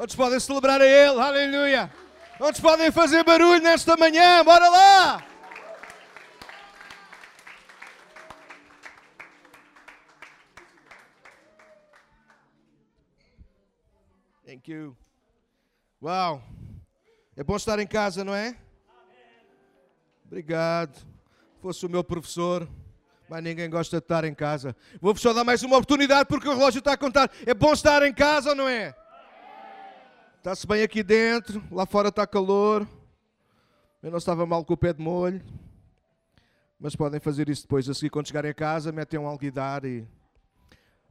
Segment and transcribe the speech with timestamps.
[0.00, 1.20] Quantos podem celebrar a Ele?
[1.20, 1.92] Aleluia!
[2.38, 4.42] Quantos podem fazer barulho nesta manhã?
[4.42, 5.26] Bora lá!
[14.46, 14.96] Thank you.
[16.02, 16.42] Uau!
[17.36, 18.56] É bom estar em casa, não é?
[20.24, 20.98] Obrigado.
[21.60, 22.66] Fosse o meu professor,
[23.28, 24.74] mas ninguém gosta de estar em casa.
[24.98, 27.30] Vou-vos só dar mais uma oportunidade porque o relógio está a contar.
[27.44, 28.94] É bom estar em casa não é?
[30.40, 32.88] Está-se bem aqui dentro, lá fora está calor.
[34.02, 35.42] Eu não estava mal com o pé de molho.
[36.80, 40.08] Mas podem fazer isso depois, a seguir, quando chegarem a casa, metem um alguidar e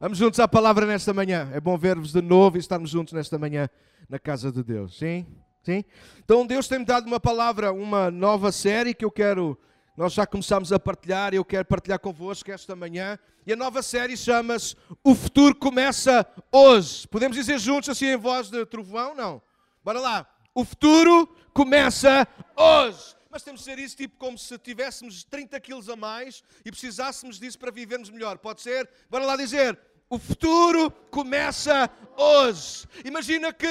[0.00, 1.48] Vamos juntos à palavra nesta manhã.
[1.52, 3.70] É bom ver-vos de novo e estarmos juntos nesta manhã
[4.08, 4.98] na casa de Deus.
[4.98, 5.24] Sim?
[5.62, 5.84] Sim?
[6.24, 9.56] Então Deus tem-me dado uma palavra, uma nova série que eu quero,
[10.00, 13.18] nós já começámos a partilhar, eu quero partilhar convosco esta manhã.
[13.46, 17.06] E a nova série chama-se O Futuro Começa Hoje.
[17.06, 19.14] Podemos dizer juntos assim em voz de trovão?
[19.14, 19.42] Não.
[19.84, 20.26] Bora lá.
[20.54, 23.14] O futuro começa hoje.
[23.30, 27.38] Mas temos de ser isso tipo como se tivéssemos 30 quilos a mais e precisássemos
[27.38, 28.38] disso para vivermos melhor.
[28.38, 28.88] Pode ser?
[29.10, 29.78] Bora lá dizer.
[30.12, 32.84] O futuro começa hoje.
[33.04, 33.68] Imagina que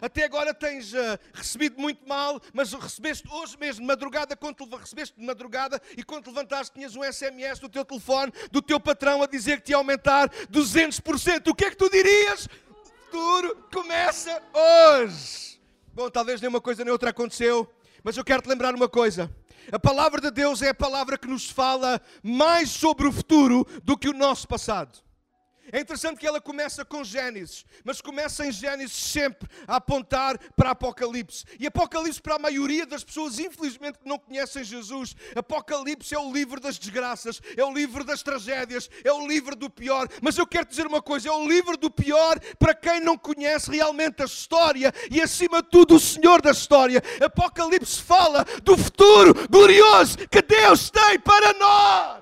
[0.00, 4.76] até agora tens uh, recebido muito mal, mas recebeste hoje mesmo, de madrugada, quando te,
[4.76, 8.78] recebeste de madrugada e quando te levantaste tinhas um SMS do teu telefone, do teu
[8.78, 11.48] patrão a dizer que te ia aumentar 200%.
[11.48, 12.46] O que é que tu dirias?
[12.46, 15.60] O futuro começa hoje.
[15.92, 17.68] Bom, talvez nenhuma coisa nem outra aconteceu,
[18.04, 19.28] mas eu quero te lembrar uma coisa.
[19.72, 23.98] A palavra de Deus é a palavra que nos fala mais sobre o futuro do
[23.98, 25.09] que o nosso passado.
[25.72, 30.70] É interessante que ela começa com Gênesis, mas começa em Gênesis sempre a apontar para
[30.70, 31.44] Apocalipse.
[31.58, 36.32] E Apocalipse, para a maioria das pessoas, infelizmente, que não conhecem Jesus, Apocalipse é o
[36.32, 40.08] livro das desgraças, é o livro das tragédias, é o livro do pior.
[40.20, 43.70] Mas eu quero dizer uma coisa: é o livro do pior para quem não conhece
[43.70, 47.02] realmente a história e, acima de tudo, o Senhor da história.
[47.20, 52.19] Apocalipse fala do futuro glorioso que Deus tem para nós.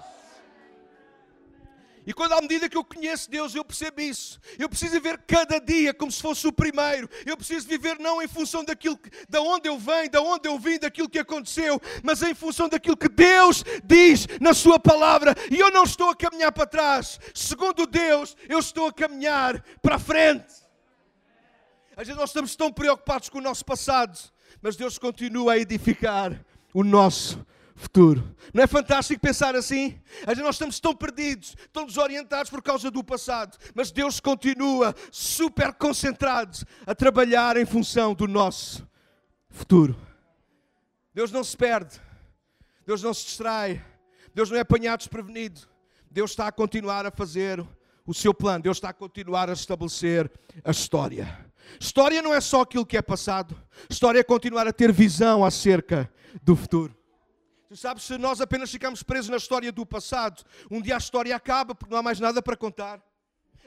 [2.08, 4.40] E quando à medida que eu conheço Deus, eu percebo isso.
[4.58, 7.06] Eu preciso viver cada dia como se fosse o primeiro.
[7.26, 10.58] Eu preciso viver não em função daquilo que, da onde eu venho, da onde eu
[10.58, 15.34] vim, daquilo que aconteceu, mas em função daquilo que Deus diz na sua palavra.
[15.50, 17.20] E eu não estou a caminhar para trás.
[17.34, 20.54] Segundo Deus, eu estou a caminhar para a frente.
[21.94, 24.18] Às vezes nós estamos tão preocupados com o nosso passado,
[24.62, 26.42] mas Deus continua a edificar
[26.72, 27.46] o nosso
[27.78, 28.34] futuro.
[28.52, 29.98] Não é fantástico pensar assim?
[30.26, 36.58] Nós estamos tão perdidos, tão desorientados por causa do passado, mas Deus continua super concentrado
[36.84, 38.86] a trabalhar em função do nosso
[39.48, 39.96] futuro.
[41.14, 42.00] Deus não se perde,
[42.84, 43.82] Deus não se distrai,
[44.34, 45.62] Deus não é apanhado desprevenido.
[46.10, 47.64] Deus está a continuar a fazer
[48.06, 50.30] o seu plano, Deus está a continuar a estabelecer
[50.64, 51.46] a história.
[51.78, 53.56] História não é só aquilo que é passado,
[53.90, 56.10] história é continuar a ter visão acerca
[56.42, 56.97] do futuro.
[57.68, 61.36] Tu sabes, se nós apenas ficamos presos na história do passado, um dia a história
[61.36, 62.98] acaba porque não há mais nada para contar.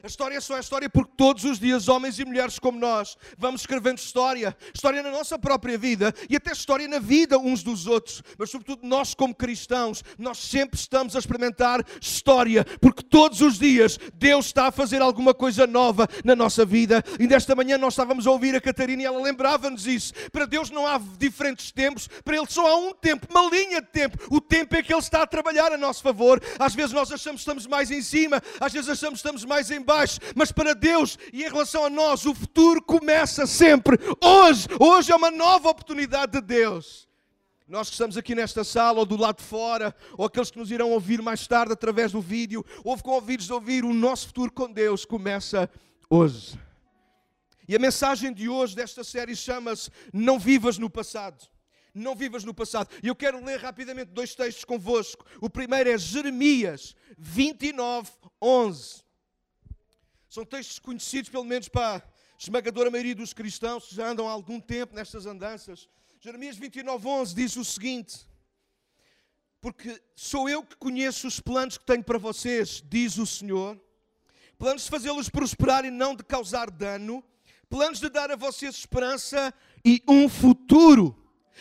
[0.04, 3.60] A história só é história porque todos os dias, homens e mulheres como nós, vamos
[3.60, 4.56] escrevendo história.
[4.74, 8.20] História na nossa própria vida e até história na vida uns dos outros.
[8.36, 13.96] Mas, sobretudo, nós, como cristãos, nós sempre estamos a experimentar história, porque todos os dias
[14.14, 17.04] Deus está a fazer alguma coisa nova na nossa vida.
[17.20, 20.12] E nesta manhã nós estávamos a ouvir a Catarina e ela lembrava-nos isso.
[20.32, 23.86] Para Deus não há diferentes tempos, para Ele só há um tempo, uma linha de
[23.86, 24.18] tempo.
[24.32, 26.42] O tempo é que Ele está a trabalhar a nosso favor.
[26.58, 29.70] Às vezes nós achamos que estamos mais em cima, às vezes achamos que estamos mais
[29.70, 33.98] em baixo baixo, mas para Deus e em relação a nós, o futuro começa sempre
[34.22, 34.66] hoje.
[34.80, 37.08] Hoje é uma nova oportunidade de Deus.
[37.68, 40.70] Nós que estamos aqui nesta sala, ou do lado de fora, ou aqueles que nos
[40.70, 44.52] irão ouvir mais tarde através do vídeo, ou com ouvidos de ouvir, o nosso futuro
[44.52, 45.70] com Deus começa
[46.08, 46.58] hoje.
[47.68, 51.46] E a mensagem de hoje desta série chama-se Não Vivas no Passado.
[51.94, 52.88] Não vivas no passado.
[53.02, 55.26] E eu quero ler rapidamente dois textos convosco.
[55.42, 58.10] O primeiro é Jeremias 29,
[58.40, 59.02] 11.
[60.32, 62.02] São textos conhecidos, pelo menos para a
[62.38, 65.90] esmagadora maioria dos cristãos que já andam há algum tempo nestas andanças.
[66.22, 68.26] Jeremias 29, 11 diz o seguinte:
[69.60, 73.78] Porque sou eu que conheço os planos que tenho para vocês, diz o Senhor,
[74.56, 77.22] planos de fazê-los prosperar e não de causar dano,
[77.68, 79.52] planos de dar a vocês esperança
[79.84, 81.14] e um futuro.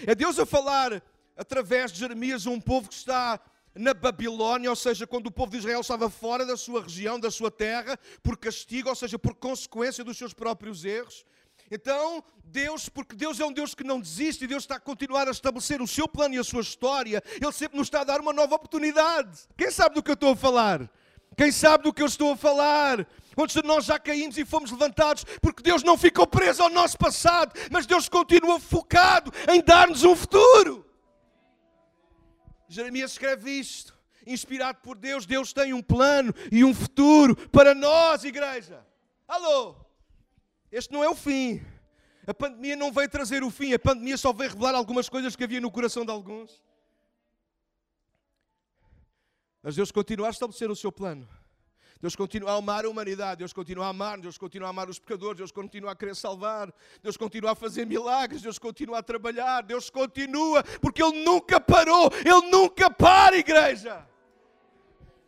[0.08, 1.04] É Deus a falar
[1.36, 3.38] através de Jeremias a um povo que está
[3.76, 7.32] na Babilónia, ou seja, quando o povo de Israel estava fora da sua região, da
[7.32, 11.26] sua terra, por castigo, ou seja, por consequência dos seus próprios erros.
[11.70, 15.32] Então, Deus, porque Deus é um Deus que não desiste Deus está a continuar a
[15.32, 18.34] estabelecer o seu plano e a sua história, Ele sempre nos está a dar uma
[18.34, 19.48] nova oportunidade.
[19.58, 20.90] Quem sabe do que eu estou a falar?
[21.38, 23.08] Quem sabe do que eu estou a falar?
[23.34, 26.98] Quantos de nós já caímos e fomos levantados porque Deus não ficou preso ao nosso
[26.98, 30.86] passado, mas Deus continua focado em dar-nos um futuro.
[32.72, 33.94] Jeremias escreve isto,
[34.26, 35.26] inspirado por Deus.
[35.26, 38.86] Deus tem um plano e um futuro para nós, igreja.
[39.28, 39.76] Alô?
[40.72, 41.62] Este não é o fim.
[42.26, 45.44] A pandemia não veio trazer o fim, a pandemia só veio revelar algumas coisas que
[45.44, 46.64] havia no coração de alguns.
[49.62, 51.28] Mas Deus continua a estabelecer o seu plano.
[52.02, 54.98] Deus continua a amar a humanidade, Deus continua a amar, Deus continua a amar os
[54.98, 59.62] pecadores, Deus continua a querer salvar, Deus continua a fazer milagres, Deus continua a trabalhar,
[59.62, 64.08] Deus continua, porque Ele nunca parou, Ele nunca para, igreja.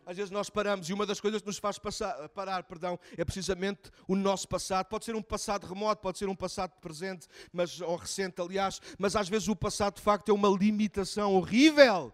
[0.04, 3.24] Às vezes nós paramos e uma das coisas que nos faz passar, parar perdão, é
[3.24, 4.86] precisamente o nosso passado.
[4.86, 9.16] Pode ser um passado remoto, pode ser um passado presente, mas, ou recente, aliás, mas
[9.16, 12.12] às vezes o passado de facto é uma limitação horrível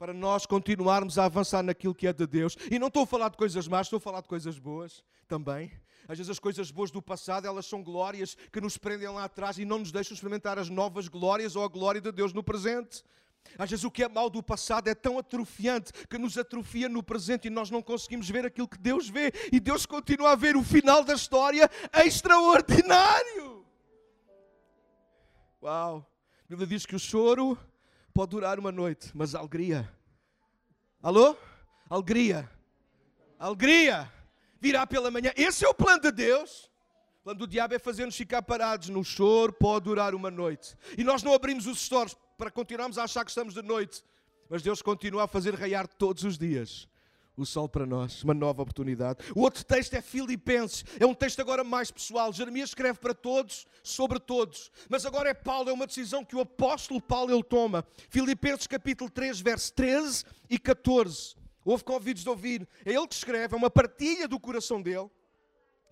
[0.00, 2.56] para nós continuarmos a avançar naquilo que é de Deus.
[2.70, 5.70] E não estou a falar de coisas más, estou a falar de coisas boas também.
[6.08, 9.58] Às vezes as coisas boas do passado, elas são glórias que nos prendem lá atrás
[9.58, 13.04] e não nos deixam experimentar as novas glórias ou a glória de Deus no presente.
[13.58, 17.02] Às vezes o que é mal do passado é tão atrofiante que nos atrofia no
[17.02, 19.30] presente e nós não conseguimos ver aquilo que Deus vê.
[19.52, 21.70] E Deus continua a ver o final da história
[22.02, 23.66] extraordinário.
[25.62, 26.06] Uau!
[26.46, 27.58] A Bíblia diz que o choro
[28.20, 29.90] pode durar uma noite, mas alegria.
[31.02, 31.34] Alô?
[31.88, 32.50] Alegria.
[33.38, 34.12] Alegria.
[34.60, 35.32] Virá pela manhã.
[35.34, 36.70] Esse é o plano de Deus.
[37.20, 40.76] O plano do diabo é fazer-nos ficar parados no choro, pode durar uma noite.
[40.98, 44.04] E nós não abrimos os stores para continuarmos a achar que estamos de noite.
[44.50, 46.89] Mas Deus continua a fazer raiar todos os dias
[47.42, 49.20] o sol para nós, uma nova oportunidade.
[49.34, 52.32] O outro texto é Filipenses, é um texto agora mais pessoal.
[52.32, 54.70] Jeremias escreve para todos, sobre todos.
[54.88, 57.84] Mas agora é Paulo, é uma decisão que o apóstolo Paulo ele toma.
[58.10, 61.34] Filipenses capítulo 3, verso 13 e 14.
[61.64, 62.68] Houve convidos de ouvir.
[62.84, 65.10] É ele que escreve, é uma partilha do coração dele.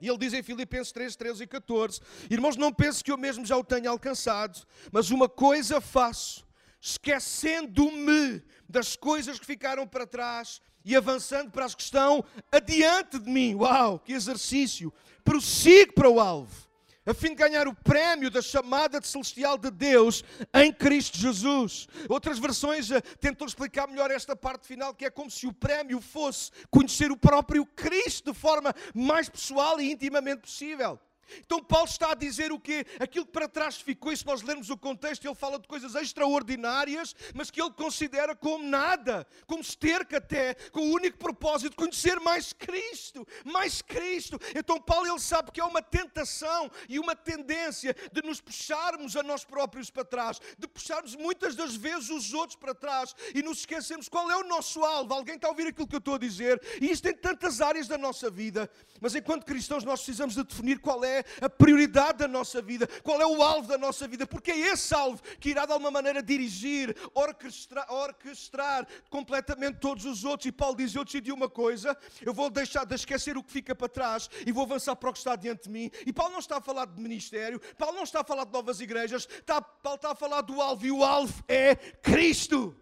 [0.00, 3.44] E ele diz em Filipenses 3, 13 e 14: Irmãos, não penso que eu mesmo
[3.44, 6.46] já o tenha alcançado, mas uma coisa faço,
[6.80, 13.30] esquecendo-me das coisas que ficaram para trás e avançando para as que estão adiante de
[13.30, 13.54] mim.
[13.54, 14.90] Uau, que exercício!
[15.22, 16.66] Prossigo para o alvo,
[17.04, 20.24] a fim de ganhar o prémio da chamada de celestial de Deus
[20.54, 21.86] em Cristo Jesus.
[22.08, 26.00] Outras versões eh, tentam explicar melhor esta parte final, que é como se o prémio
[26.00, 30.98] fosse conhecer o próprio Cristo de forma mais pessoal e intimamente possível.
[31.40, 32.86] Então Paulo está a dizer o quê?
[32.98, 35.94] Aquilo que para trás ficou, e se nós lermos o contexto, ele fala de coisas
[35.94, 41.76] extraordinárias, mas que ele considera como nada, como esterca até, com o único propósito de
[41.76, 44.38] conhecer mais Cristo, mais Cristo.
[44.54, 49.22] Então Paulo ele sabe que é uma tentação e uma tendência de nos puxarmos a
[49.22, 53.58] nós próprios para trás, de puxarmos muitas das vezes os outros para trás e nos
[53.58, 55.14] esquecermos qual é o nosso alvo.
[55.14, 56.60] Alguém está a ouvir aquilo que eu estou a dizer?
[56.80, 58.70] E isto em tantas áreas da nossa vida,
[59.00, 63.20] mas enquanto cristãos nós precisamos de definir qual é a prioridade da nossa vida, qual
[63.20, 66.22] é o alvo da nossa vida, porque é esse alvo que irá de alguma maneira
[66.22, 70.46] dirigir, orquestrar, orquestrar completamente todos os outros.
[70.46, 73.74] E Paulo diz: Eu decidi uma coisa, eu vou deixar de esquecer o que fica
[73.74, 75.90] para trás e vou avançar para o que está diante de mim.
[76.06, 78.80] E Paulo não está a falar de ministério, Paulo não está a falar de novas
[78.80, 82.76] igrejas, está, Paulo está a falar do alvo, e o alvo é Cristo.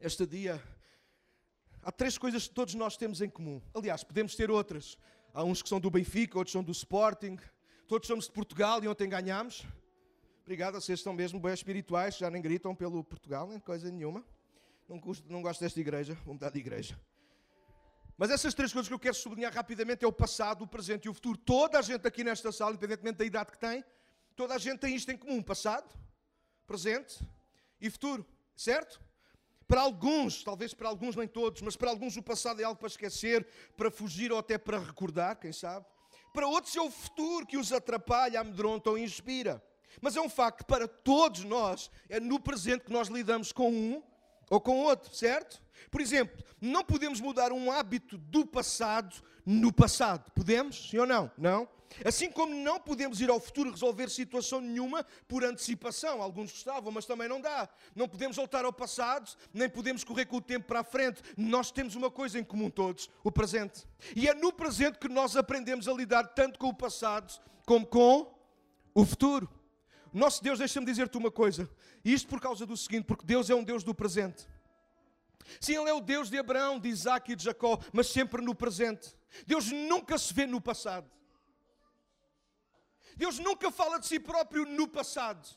[0.00, 0.62] Este dia,
[1.82, 3.60] há três coisas que todos nós temos em comum.
[3.74, 4.98] Aliás, podemos ter outras.
[5.36, 7.36] Há uns que são do Benfica, outros são do Sporting.
[7.86, 9.66] Todos somos de Portugal e ontem ganhámos.
[10.40, 14.24] Obrigado, vocês estão mesmo bem espirituais, já nem gritam pelo Portugal, nem coisa nenhuma.
[14.88, 16.98] Não, gosto, não gosto desta igreja, vou mudar de igreja.
[18.16, 21.10] Mas essas três coisas que eu quero sublinhar rapidamente é o passado, o presente e
[21.10, 21.36] o futuro.
[21.36, 23.84] Toda a gente aqui nesta sala, independentemente da idade que tem,
[24.34, 25.94] toda a gente tem isto em comum: passado,
[26.66, 27.22] presente
[27.78, 28.98] e futuro, certo?
[29.66, 32.88] Para alguns, talvez para alguns nem todos, mas para alguns o passado é algo para
[32.88, 33.46] esquecer,
[33.76, 35.84] para fugir ou até para recordar, quem sabe.
[36.32, 39.62] Para outros é o futuro que os atrapalha, amedronta ou inspira.
[40.00, 44.02] Mas é um facto, para todos nós, é no presente que nós lidamos com um
[44.50, 45.60] ou com outro, certo?
[45.90, 50.30] Por exemplo, não podemos mudar um hábito do passado no passado.
[50.32, 50.90] Podemos?
[50.90, 51.30] Sim ou não?
[51.36, 51.68] Não.
[52.04, 56.20] Assim como não podemos ir ao futuro resolver situação nenhuma por antecipação.
[56.20, 57.68] Alguns gostavam, mas também não dá.
[57.94, 61.22] Não podemos voltar ao passado, nem podemos correr com o tempo para a frente.
[61.36, 63.86] Nós temos uma coisa em comum todos: o presente.
[64.14, 67.32] E é no presente que nós aprendemos a lidar tanto com o passado
[67.64, 68.34] como com
[68.94, 69.48] o futuro.
[70.12, 71.68] Nosso Deus, deixa-me dizer-te uma coisa.
[72.04, 74.46] Isto por causa do seguinte: porque Deus é um Deus do presente.
[75.60, 78.54] Sim, Ele é o Deus de Abraão, de Isaac e de Jacó, mas sempre no
[78.54, 79.14] presente.
[79.46, 81.10] Deus nunca se vê no passado.
[83.16, 85.48] Deus nunca fala de si próprio no passado.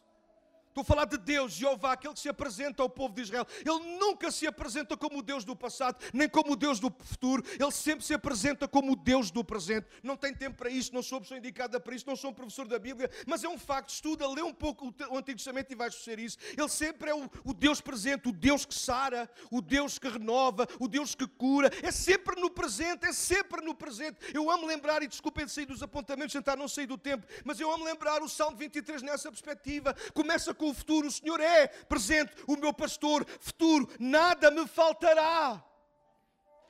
[0.80, 3.46] Estou a falar de Deus, Jeová, aquele que se apresenta ao povo de Israel.
[3.66, 7.44] Ele nunca se apresenta como o Deus do passado, nem como o Deus do futuro.
[7.60, 9.88] Ele sempre se apresenta como o Deus do presente.
[10.02, 12.66] Não tem tempo para isso, não sou pessoa indicada para isso, não sou um professor
[12.66, 13.90] da Bíblia, mas é um facto.
[13.90, 16.38] Estuda, lê um pouco o Antigo Testamento e vais ser isso.
[16.58, 20.66] Ele sempre é o, o Deus presente, o Deus que sara, o Deus que renova,
[20.80, 21.70] o Deus que cura.
[21.84, 24.18] É sempre no presente, é sempre no presente.
[24.34, 27.60] Eu amo lembrar, e desculpem de sair dos apontamentos, tentar não sair do tempo, mas
[27.60, 29.94] eu amo lembrar o Salmo 23 nessa perspectiva.
[30.14, 31.08] Começa com o futuro.
[31.08, 35.64] O Senhor é presente, o meu pastor, futuro, nada me faltará.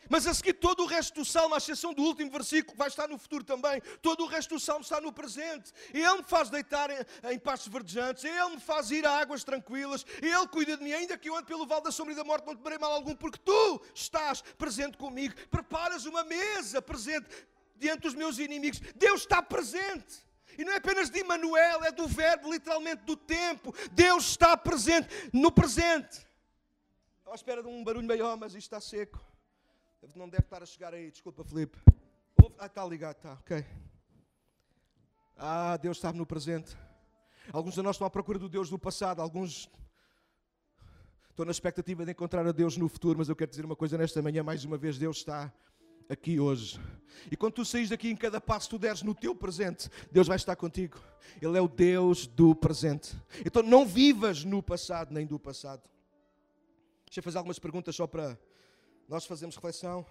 [0.10, 3.08] Mas a seguir, todo o resto do salmo, à exceção do último versículo, vai estar
[3.08, 3.79] no futuro também.
[4.01, 5.72] Todo o resto do salmo está no presente.
[5.94, 10.03] Ele me faz deitar em, em pastos verdejantes, Ele me faz ir a águas tranquilas,
[10.20, 12.48] Ele cuida de mim, ainda que eu ande pelo vale da sombra e da morte,
[12.48, 15.36] não te mal algum, porque tu estás presente comigo.
[15.51, 17.27] Preparas uma mesa presente
[17.75, 18.79] diante dos meus inimigos.
[18.96, 20.28] Deus está presente.
[20.58, 23.74] E não é apenas de Emmanuel, é do verbo, literalmente do tempo.
[23.91, 26.27] Deus está presente no presente.
[27.20, 29.24] Estou à espera de um barulho maior, mas isto está seco.
[30.15, 31.77] Não deve estar a chegar aí, desculpa, Felipe.
[32.58, 33.65] Ah, está ligado, está, ok.
[35.38, 36.75] Ah, Deus está no presente.
[37.53, 39.70] Alguns de nós estão à procura do Deus do passado, alguns
[41.29, 43.98] estão na expectativa de encontrar a Deus no futuro, mas eu quero dizer uma coisa
[43.98, 45.53] nesta manhã, mais uma vez, Deus está
[46.10, 46.80] aqui hoje.
[47.32, 50.36] E quando tu saís daqui, em cada passo tu deres no teu presente, Deus vai
[50.36, 51.00] estar contigo.
[51.39, 53.16] Ele é o Deus do presente.
[53.46, 55.84] Então não vivas no passado nem do passado.
[57.06, 58.38] Deixa eu fazer algumas perguntas só para
[59.08, 60.06] nós fazermos reflexão.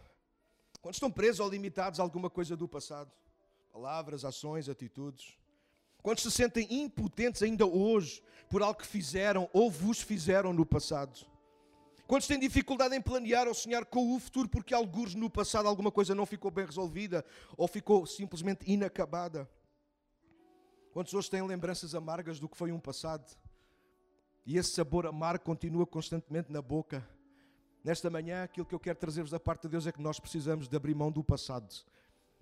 [0.81, 3.11] Quando estão presos ou limitados a alguma coisa do passado,
[3.73, 5.37] palavras, ações, atitudes.
[6.03, 11.27] Quando se sentem impotentes ainda hoje por algo que fizeram ou vos fizeram no passado
[12.09, 15.93] Quantos têm dificuldade em planear ou sonhar com o futuro porque alguns no passado alguma
[15.93, 17.23] coisa não ficou bem resolvida
[17.55, 19.47] ou ficou simplesmente inacabada?
[20.91, 23.31] Quantos hoje têm lembranças amargas do que foi um passado?
[24.47, 27.07] E esse sabor amargo continua constantemente na boca.
[27.85, 30.67] Nesta manhã, aquilo que eu quero trazer-vos da parte de Deus é que nós precisamos
[30.67, 31.69] de abrir mão do passado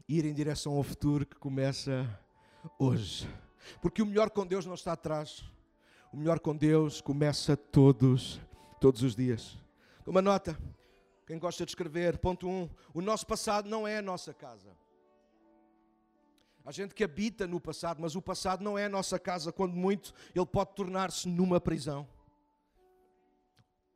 [0.09, 2.09] e ir em direção ao futuro que começa
[2.79, 3.29] hoje.
[3.83, 5.43] Porque o melhor com Deus não está atrás.
[6.13, 8.41] O melhor com Deus começa todos
[8.81, 9.57] todos os dias.
[10.07, 10.59] Uma nota,
[11.27, 14.77] quem gosta de escrever, ponto 1, um, o nosso passado não é a nossa casa.
[16.65, 19.75] Há gente que habita no passado, mas o passado não é a nossa casa, quando
[19.75, 22.09] muito ele pode tornar-se numa prisão.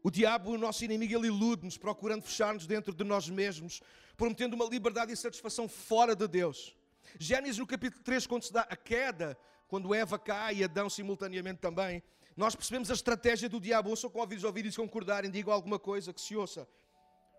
[0.02, 3.82] O diabo, o nosso inimigo, ele ilude-nos, procurando fechar-nos dentro de nós mesmos,
[4.16, 6.74] prometendo uma liberdade e satisfação fora de Deus.
[7.18, 9.36] Gênesis no capítulo 3, quando se dá a queda,
[9.68, 12.02] quando Eva cai e Adão simultaneamente também,
[12.40, 13.90] nós percebemos a estratégia do diabo.
[13.90, 16.66] Ouçam com ouvidos ouvidos e concordarem, digam alguma coisa que se ouça.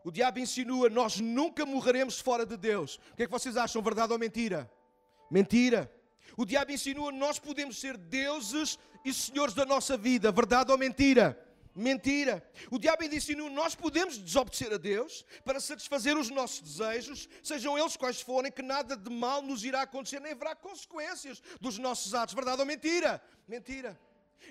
[0.06, 3.00] O diabo insinua: nós nunca morreremos fora de Deus.
[3.12, 4.72] O que é que vocês acham, verdade ou mentira?
[5.32, 5.92] Mentira.
[6.38, 11.36] O diabo insinua: nós podemos ser deuses e senhores da nossa vida, verdade ou mentira?
[11.74, 12.48] Mentira.
[12.70, 17.76] O diabo ainda insinua: nós podemos desobedecer a Deus para satisfazer os nossos desejos, sejam
[17.76, 22.14] eles quais forem, que nada de mal nos irá acontecer, nem haverá consequências dos nossos
[22.14, 23.20] atos, verdade ou mentira?
[23.48, 24.00] Mentira.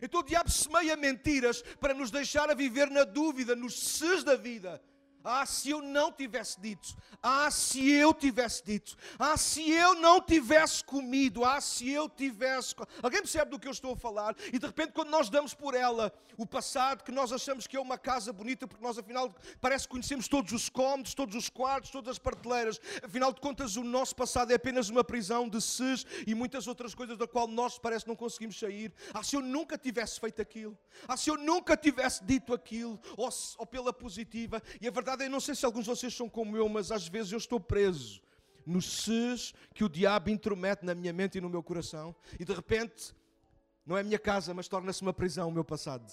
[0.03, 4.37] Então o diabo semeia mentiras para nos deixar a viver na dúvida, nos ses da
[4.37, 4.81] vida.
[5.23, 6.97] Ah, se eu não tivesse dito.
[7.23, 8.97] Ah, se eu tivesse dito.
[9.19, 11.45] Ah, se eu não tivesse comido.
[11.45, 12.75] Ah, se eu tivesse.
[13.03, 14.35] Alguém percebe do que eu estou a falar?
[14.53, 17.81] E de repente, quando nós damos por ela o passado, que nós achamos que é
[17.81, 21.91] uma casa bonita, porque nós afinal parece que conhecemos todos os cômodos, todos os quartos,
[21.91, 22.81] todas as prateleiras.
[23.03, 26.95] Afinal de contas, o nosso passado é apenas uma prisão de ses e muitas outras
[26.95, 28.93] coisas da qual nós parece não conseguimos sair.
[29.13, 30.79] Ah, se eu nunca tivesse feito aquilo.
[31.07, 32.99] Ah, se eu nunca tivesse dito aquilo.
[33.17, 34.63] Ou, ou pela positiva.
[34.81, 37.09] E a verdade verdade, não sei se alguns de vocês são como eu, mas às
[37.09, 38.21] vezes eu estou preso
[38.67, 42.53] nos ses que o diabo intromete na minha mente e no meu coração, e de
[42.53, 43.15] repente
[43.85, 46.05] não é minha casa, mas torna-se uma prisão o meu passado.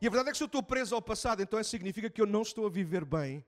[0.00, 2.20] E a verdade é que se eu estou preso ao passado, então isso significa que
[2.20, 3.44] eu não estou a viver bem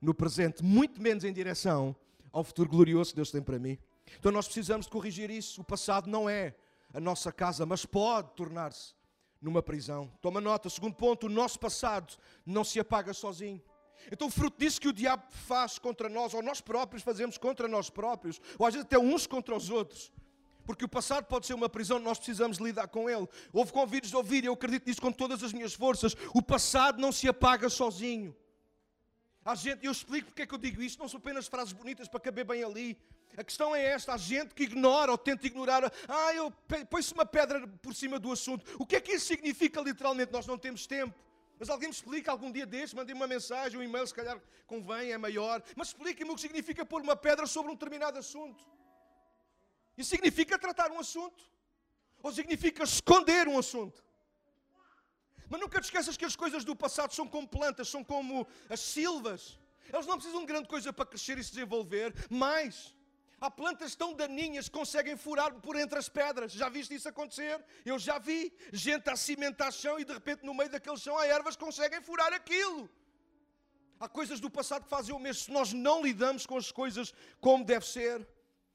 [0.00, 1.96] no presente, muito menos em direção
[2.30, 3.78] ao futuro glorioso que Deus tem para mim.
[4.18, 5.62] Então nós precisamos de corrigir isso.
[5.62, 6.54] O passado não é
[6.92, 8.94] a nossa casa, mas pode tornar-se
[9.44, 10.10] numa prisão.
[10.20, 13.62] Toma nota, segundo ponto, o nosso passado não se apaga sozinho.
[14.10, 17.88] Então, fruto disso que o diabo faz contra nós, ou nós próprios fazemos contra nós
[17.90, 20.12] próprios, ou às vezes até uns contra os outros,
[20.66, 23.28] porque o passado pode ser uma prisão, nós precisamos lidar com ele.
[23.52, 26.16] Houve convites de ouvir, eu acredito nisso com todas as minhas forças.
[26.34, 28.34] O passado não se apaga sozinho.
[29.44, 32.08] Há gente, eu explico porque é que eu digo isto, não são apenas frases bonitas
[32.08, 32.98] para caber bem ali.
[33.36, 35.92] A questão é esta: há gente que ignora ou tenta ignorar.
[36.08, 36.50] Ah, eu
[36.88, 38.64] põe-se uma pedra por cima do assunto.
[38.78, 40.32] O que é que isso significa literalmente?
[40.32, 41.14] Nós não temos tempo.
[41.58, 45.12] Mas alguém me explica algum dia deste, mandei uma mensagem, um e-mail, se calhar convém,
[45.12, 45.62] é maior.
[45.76, 48.64] Mas explique-me o que significa pôr uma pedra sobre um determinado assunto.
[49.96, 51.48] Isso significa tratar um assunto?
[52.22, 54.04] Ou significa esconder um assunto?
[55.48, 58.80] Mas nunca te esqueças que as coisas do passado são como plantas, são como as
[58.80, 59.58] silvas.
[59.92, 62.94] Elas não precisam de grande coisa para crescer e se desenvolver, mas
[63.40, 66.52] há plantas tão daninhas que conseguem furar por entre as pedras.
[66.52, 67.62] Já viste isso acontecer?
[67.84, 71.26] Eu já vi gente a cimentar chão e de repente no meio daquele chão há
[71.26, 72.88] ervas que conseguem furar aquilo.
[73.98, 75.44] Há coisas do passado que fazem o mesmo.
[75.44, 78.26] Se nós não lidamos com as coisas como deve ser,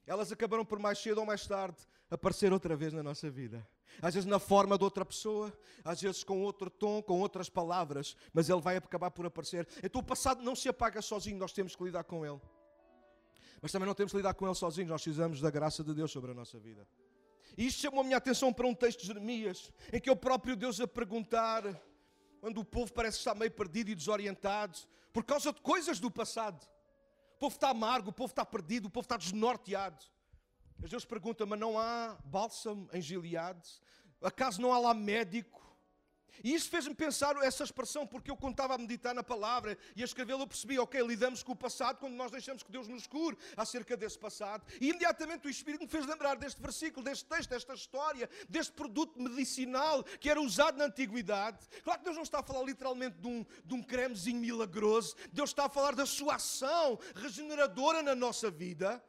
[0.08, 1.78] elas acabarão por mais cedo ou mais tarde
[2.10, 3.68] aparecer outra vez na nossa vida.
[4.01, 8.16] Às vezes na forma de outra pessoa, às vezes com outro tom, com outras palavras,
[8.34, 9.68] mas ele vai acabar por aparecer.
[9.84, 12.39] Então o passado não se apaga sozinho, nós temos que lidar com ele.
[13.62, 16.12] Mas também não temos que lidar com ele sozinhos, nós precisamos da graça de Deus
[16.12, 16.88] sobre a nossa vida.
[17.58, 20.16] E isto chamou a minha atenção para um texto de Jeremias, em que é o
[20.16, 21.63] próprio Deus a perguntar,
[22.39, 24.78] quando o povo parece estar meio perdido e desorientado,
[25.12, 26.63] por causa de coisas do passado.
[27.36, 30.04] O povo está amargo, o povo está perdido, o povo está desnorteado.
[30.78, 33.70] Mas Deus pergunta: mas não há bálsamo em Gileade?
[34.22, 35.68] Acaso não há lá médico?
[36.43, 40.05] E isso fez-me pensar essa expressão, porque eu estava a meditar na palavra e a
[40.05, 43.38] escrevê-la, eu percebi, ok, lidamos com o passado quando nós deixamos que Deus nos cure
[43.55, 44.65] acerca desse passado.
[44.79, 49.21] E imediatamente o Espírito me fez lembrar deste versículo, deste texto, desta história, deste produto
[49.21, 51.67] medicinal que era usado na antiguidade.
[51.83, 55.50] Claro que Deus não está a falar literalmente de um, de um cremezinho milagroso, Deus
[55.50, 59.03] está a falar da sua ação regeneradora na nossa vida.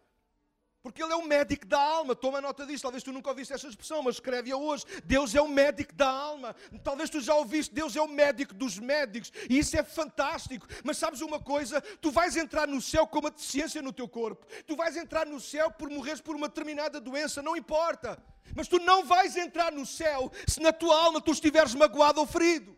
[0.82, 2.14] Porque Ele é o médico da alma.
[2.14, 2.82] Toma nota disso.
[2.82, 4.84] Talvez tu nunca ouviste essa expressão, mas escreve-a hoje.
[5.04, 6.56] Deus é o médico da alma.
[6.82, 7.74] Talvez tu já ouviste.
[7.74, 9.30] Deus é o médico dos médicos.
[9.48, 10.66] E isso é fantástico.
[10.82, 11.82] Mas sabes uma coisa?
[12.00, 14.46] Tu vais entrar no céu com uma deficiência no teu corpo.
[14.66, 17.42] Tu vais entrar no céu por morreres por uma determinada doença.
[17.42, 18.22] Não importa.
[18.56, 22.26] Mas tu não vais entrar no céu se na tua alma tu estiveres magoado ou
[22.26, 22.74] ferido.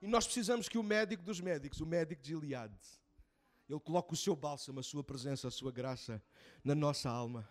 [0.00, 2.72] E nós precisamos que o médico dos médicos, o médico de Gilead,
[3.68, 6.22] ele coloca o seu bálsamo, a sua presença, a sua graça
[6.64, 7.48] na nossa alma.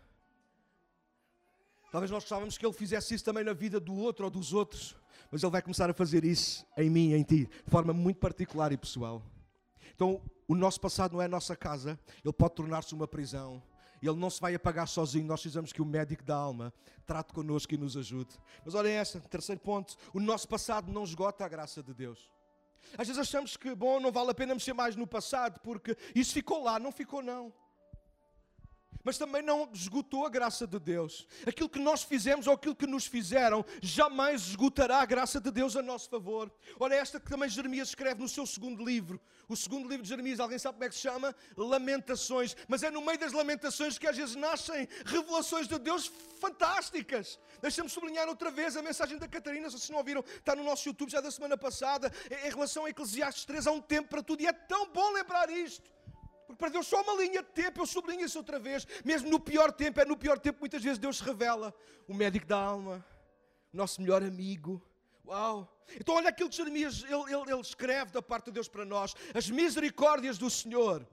[1.91, 4.95] Talvez nós gostávamos que Ele fizesse isso também na vida do outro ou dos outros,
[5.31, 8.71] mas Ele vai começar a fazer isso em mim, em ti, de forma muito particular
[8.71, 9.21] e pessoal.
[9.93, 13.63] Então, o nosso passado não é a nossa casa, ele pode tornar-se uma prisão.
[14.01, 16.73] Ele não se vai apagar sozinho, nós precisamos que o médico da alma
[17.05, 18.37] trate connosco e nos ajude.
[18.63, 22.29] Mas olhem esta, terceiro ponto: o nosso passado não esgota a graça de Deus.
[22.97, 26.33] Às vezes achamos que, bom, não vale a pena mexer mais no passado, porque isso
[26.33, 27.53] ficou lá, não ficou não
[29.05, 31.27] mas também não esgotou a graça de Deus.
[31.47, 35.75] Aquilo que nós fizemos ou aquilo que nos fizeram jamais esgotará a graça de Deus
[35.75, 36.51] a nosso favor.
[36.79, 39.21] Olha, esta que também Jeremias escreve no seu segundo livro.
[39.47, 41.35] O segundo livro de Jeremias, alguém sabe como é que se chama?
[41.55, 42.57] Lamentações.
[42.67, 47.39] Mas é no meio das lamentações que às vezes nascem revelações de Deus fantásticas.
[47.61, 51.11] Deixa-me sublinhar outra vez a mensagem da Catarina, se não ouviram, está no nosso YouTube
[51.11, 52.11] já da semana passada,
[52.43, 55.49] em relação a Eclesiastes 3, há um tempo para tudo, e é tão bom lembrar
[55.49, 55.94] isto.
[56.45, 58.85] Porque para Deus só uma linha de tempo, eu sublinho isso outra vez.
[59.03, 61.73] Mesmo no pior tempo, é no pior tempo muitas vezes Deus se revela.
[62.07, 63.03] O médico da alma,
[63.73, 64.81] o nosso melhor amigo.
[65.25, 65.71] Uau!
[65.99, 69.15] Então olha aquilo que Jeremias ele, ele, ele escreve da parte de Deus para nós.
[69.33, 71.05] As misericórdias do Senhor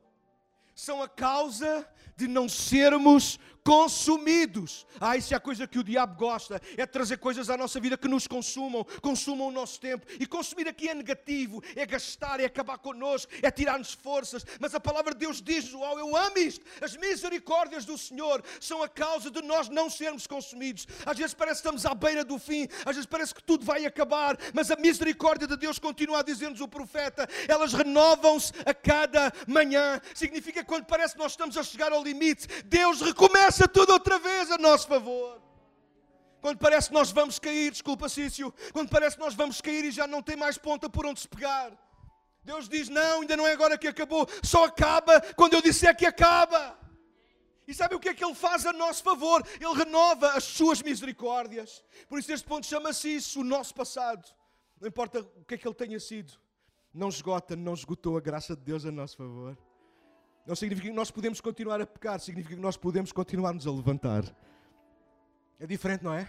[0.74, 4.86] são a causa de não sermos consumidos.
[5.00, 7.96] Ah, isso é a coisa que o diabo gosta, é trazer coisas à nossa vida
[7.96, 10.06] que nos consumam, consumam o nosso tempo.
[10.18, 14.44] E consumir aqui é negativo, é gastar, é acabar connosco, é tirar-nos forças.
[14.60, 16.64] Mas a palavra de Deus diz, João, eu amo isto.
[16.80, 20.86] As misericórdias do Senhor são a causa de nós não sermos consumidos.
[21.06, 23.86] Às vezes parece que estamos à beira do fim, às vezes parece que tudo vai
[23.86, 29.32] acabar, mas a misericórdia de Deus continua a dizer-nos o profeta, elas renovam-se a cada
[29.46, 30.00] manhã.
[30.14, 33.92] Significa que quando parece que nós estamos a chegar ao limite, Deus recomeça faça tudo
[33.92, 35.38] outra vez a nosso favor.
[36.40, 39.90] Quando parece que nós vamos cair, desculpa, Cício, quando parece que nós vamos cair e
[39.90, 41.70] já não tem mais ponta por onde se pegar.
[42.42, 46.06] Deus diz: Não, ainda não é agora que acabou, só acaba quando eu disser que
[46.06, 46.78] acaba.
[47.68, 49.46] E sabe o que é que Ele faz a nosso favor?
[49.60, 51.84] Ele renova as suas misericórdias.
[52.08, 54.26] Por isso, este ponto chama-se isso, o nosso passado.
[54.80, 56.32] Não importa o que é que Ele tenha sido,
[56.92, 59.56] não esgota, não esgotou a graça de Deus a nosso favor.
[60.46, 64.24] Não significa que nós podemos continuar a pecar, significa que nós podemos continuar-nos a levantar.
[65.60, 66.28] É diferente, não é?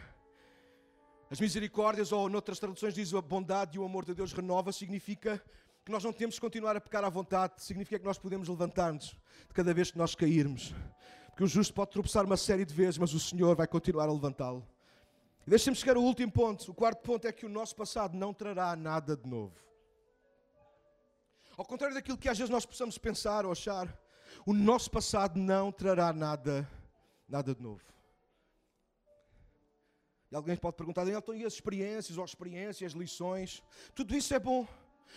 [1.32, 5.44] As misericórdias, ou noutras traduções diz a bondade e o amor de Deus renova, significa
[5.84, 9.18] que nós não temos que continuar a pecar à vontade, significa que nós podemos levantar-nos
[9.48, 10.76] de cada vez que nós cairmos.
[11.30, 14.14] Porque o justo pode tropeçar uma série de vezes, mas o Senhor vai continuar a
[14.14, 14.64] levantá-lo.
[15.48, 16.70] E deixem-me chegar ao último ponto.
[16.70, 19.56] O quarto ponto é que o nosso passado não trará nada de novo.
[21.58, 24.03] Ao contrário daquilo que às vezes nós possamos pensar ou achar,
[24.46, 26.70] o nosso passado não trará nada,
[27.28, 27.82] nada de novo.
[30.32, 33.64] E alguém pode perguntar, então e as experiências, ou as experiências, as lições?
[33.94, 34.68] Tudo isso é bom,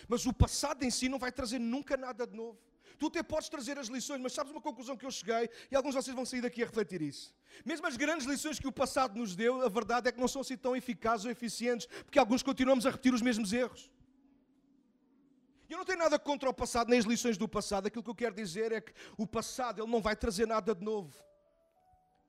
[0.07, 2.59] mas o passado em si não vai trazer nunca nada de novo.
[2.99, 5.93] Tu até podes trazer as lições, mas sabes uma conclusão que eu cheguei, e alguns
[5.93, 7.33] de vocês vão sair daqui a refletir isso.
[7.65, 10.41] Mesmo as grandes lições que o passado nos deu, a verdade é que não são
[10.41, 13.89] assim tão eficazes ou eficientes, porque alguns continuamos a repetir os mesmos erros.
[15.69, 17.87] Eu não tenho nada contra o passado, nem as lições do passado.
[17.87, 20.83] Aquilo que eu quero dizer é que o passado ele não vai trazer nada de
[20.83, 21.13] novo.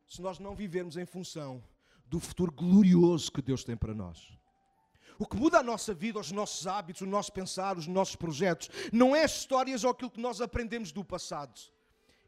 [0.08, 1.62] Se nós não vivermos em função
[2.06, 4.36] do futuro glorioso que Deus tem para nós.
[5.18, 8.70] O que muda a nossa vida, os nossos hábitos, o nosso pensar, os nossos projetos,
[8.92, 11.60] não é as histórias ou aquilo que nós aprendemos do passado.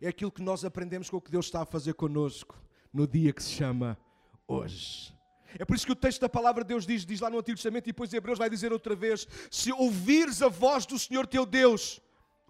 [0.01, 2.59] É aquilo que nós aprendemos com o que Deus está a fazer conosco
[2.93, 3.99] no dia que se chama
[4.47, 5.15] hoje.
[5.59, 7.57] É por isso que o texto da palavra de Deus diz, diz lá no Antigo
[7.57, 11.45] Testamento e depois Hebreus vai dizer outra vez: se ouvires a voz do Senhor teu
[11.45, 12.01] Deus,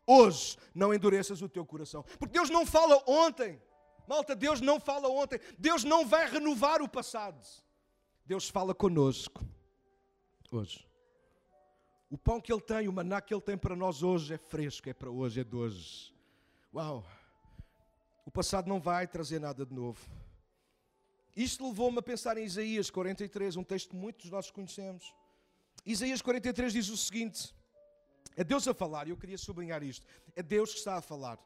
[0.07, 2.05] hoje não endureças o teu coração.
[2.19, 3.61] Porque Deus não fala ontem.
[4.07, 5.39] Malta, Deus não fala ontem.
[5.59, 7.41] Deus não vai renovar o passado.
[8.27, 9.45] Deus fala conosco
[10.51, 10.87] hoje.
[12.11, 14.89] O pão que Ele tem, o maná que Ele tem para nós hoje é fresco,
[14.89, 16.13] é para hoje, é de hoje.
[16.75, 17.05] Uau!
[18.27, 20.01] O passado não vai trazer nada de novo.
[21.37, 25.15] Isto levou-me a pensar em Isaías 43, um texto que muitos nós conhecemos.
[25.87, 27.55] Isaías 43 diz o seguinte:
[28.37, 30.07] é Deus a falar, e eu queria sublinhar isto.
[30.35, 31.39] É Deus que está a falar.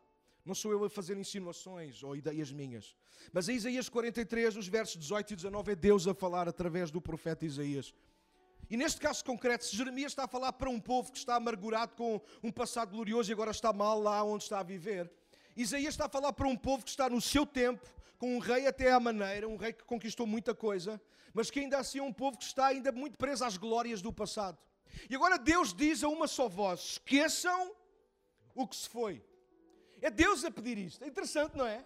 [0.45, 2.95] Não sou eu a fazer insinuações ou ideias minhas.
[3.33, 7.01] Mas em Isaías 43, os versos 18 e 19, é Deus a falar através do
[7.01, 7.95] profeta Isaías.
[8.69, 11.95] E neste caso concreto, se Jeremias está a falar para um povo que está amargurado
[11.95, 15.11] com um passado glorioso e agora está mal lá onde está a viver,
[15.57, 17.87] Isaías está a falar para um povo que está no seu tempo,
[18.19, 21.01] com um rei até à maneira, um rei que conquistou muita coisa,
[21.33, 24.13] mas que ainda assim é um povo que está ainda muito preso às glórias do
[24.13, 24.59] passado.
[25.09, 27.75] E agora Deus diz a uma só voz: esqueçam
[28.55, 29.25] o que se foi.
[30.01, 31.03] É Deus a pedir isto.
[31.03, 31.85] É interessante, não é?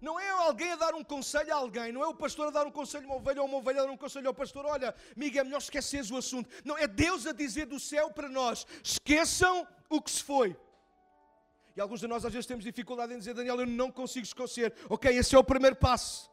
[0.00, 2.66] Não é alguém a dar um conselho a alguém, não é o pastor a dar
[2.66, 4.64] um conselho a uma ovelha ou uma ovelha a dar um conselho ao pastor.
[4.64, 6.48] Olha, amiga, é melhor esqueceres o assunto.
[6.64, 10.56] Não, é Deus a dizer do céu para nós: esqueçam o que se foi.
[11.78, 14.74] E alguns de nós às vezes temos dificuldade em dizer, Daniel, eu não consigo esquecer.
[14.88, 16.28] Ok, esse é o primeiro passo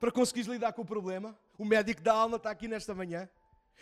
[0.00, 1.38] para conseguires lidar com o problema.
[1.56, 3.28] O médico da alma está aqui nesta manhã.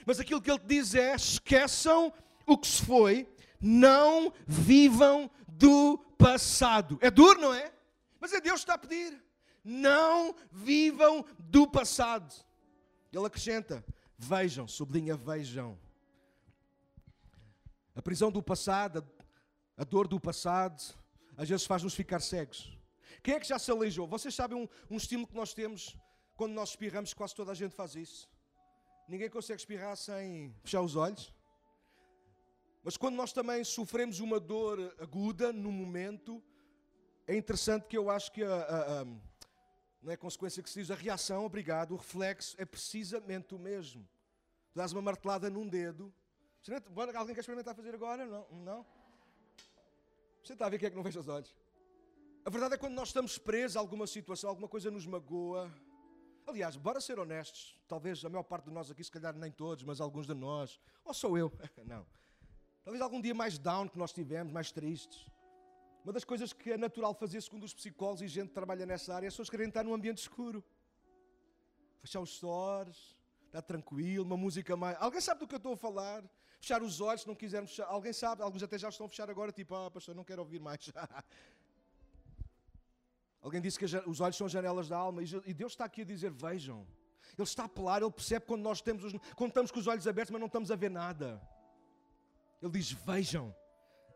[0.04, 2.12] Mas aquilo que ele te diz é: esqueçam
[2.46, 3.26] o que se foi,
[3.58, 6.98] não vivam do passado.
[7.00, 7.72] É duro, não é?
[8.20, 9.18] Mas é Deus que está a pedir.
[9.64, 12.30] Não vivam do passado.
[13.10, 13.82] Ele acrescenta:
[14.18, 15.78] vejam, sublinha, vejam.
[17.94, 19.02] A prisão do passado,
[19.78, 20.94] a dor do passado,
[21.36, 22.76] às vezes faz-nos ficar cegos.
[23.22, 24.06] Quem é que já se aleijou?
[24.06, 25.96] Vocês sabem um, um estímulo que nós temos
[26.36, 28.28] quando nós espirramos, quase toda a gente faz isso.
[29.08, 31.34] Ninguém consegue espirrar sem fechar os olhos.
[32.82, 36.42] Mas quando nós também sofremos uma dor aguda no momento,
[37.26, 40.80] é interessante que eu acho que a, a, a, não é a consequência que se
[40.80, 44.08] diz, a reação, obrigado, o reflexo é precisamente o mesmo.
[44.72, 46.12] Tu dás uma martelada num dedo.
[47.14, 48.26] Alguém quer experimentar fazer agora?
[48.26, 48.46] Não?
[48.50, 48.86] Não?
[50.46, 51.52] Você está a ver quem é que não fecha os olhos?
[52.44, 55.68] A verdade é que quando nós estamos presos a alguma situação, alguma coisa nos magoa.
[56.46, 57.76] Aliás, bora ser honestos.
[57.88, 60.78] Talvez a maior parte de nós aqui, se calhar nem todos, mas alguns de nós.
[61.04, 61.52] Ou sou eu?
[61.84, 62.06] Não.
[62.84, 65.26] Talvez algum dia mais down que nós tivemos, mais tristes.
[66.04, 69.16] Uma das coisas que é natural fazer, segundo os psicólogos e gente que trabalha nessa
[69.16, 70.62] área, é as pessoas querem estar num ambiente escuro.
[72.02, 74.96] Fechar os stores, estar tranquilo, uma música mais.
[75.00, 76.22] Alguém sabe do que eu estou a falar?
[76.66, 77.86] Fechar os olhos, se não quisermos fechar.
[77.86, 78.42] Alguém sabe?
[78.42, 80.90] Alguns até já estão a fechar agora, tipo, ah, pastor, não quero ouvir mais.
[83.40, 86.32] Alguém disse que os olhos são janelas da alma e Deus está aqui a dizer:
[86.32, 86.84] vejam.
[87.38, 90.08] Ele está a apelar, ele percebe quando nós temos os, quando estamos com os olhos
[90.08, 91.40] abertos, mas não estamos a ver nada.
[92.60, 93.54] Ele diz: Vejam,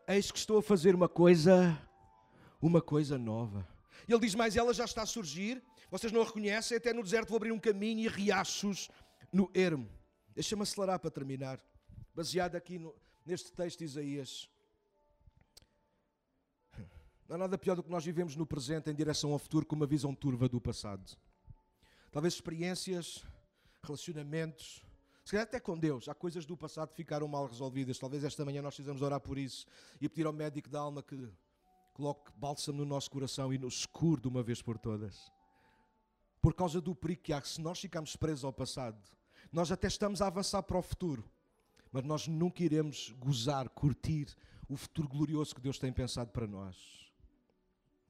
[0.05, 1.81] eis que estou a fazer uma coisa,
[2.61, 3.65] uma coisa nova.
[4.09, 7.29] Ele diz: Mas ela já está a surgir, vocês não a reconhecem, até no deserto
[7.29, 8.89] vou abrir um caminho e riachos
[9.31, 9.89] no ermo.
[10.35, 11.57] Deixa-me acelerar para terminar,
[12.13, 12.95] baseado aqui no,
[13.25, 14.49] neste texto de Isaías.
[17.27, 19.75] Não há nada pior do que nós vivemos no presente em direção ao futuro com
[19.75, 21.17] uma visão turva do passado.
[22.11, 23.23] Talvez experiências,
[23.83, 24.83] relacionamentos,
[25.23, 27.97] se calhar até com Deus, há coisas do passado que ficaram mal resolvidas.
[27.97, 29.65] Talvez esta manhã nós precisamos orar por isso
[30.01, 31.31] e pedir ao médico da alma que
[31.93, 35.31] coloque bálsamo no nosso coração e nos cure de uma vez por todas.
[36.41, 38.99] Por causa do perigo que há, se nós ficarmos presos ao passado,
[39.51, 41.23] nós até estamos a avançar para o futuro,
[41.91, 44.27] mas nós nunca iremos gozar, curtir
[44.69, 47.01] o futuro glorioso que Deus tem pensado para nós.